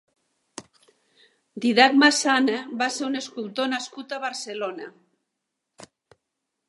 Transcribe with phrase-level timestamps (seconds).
[1.65, 4.89] Dídac Massana va ser un escultor nascut a Barcelona.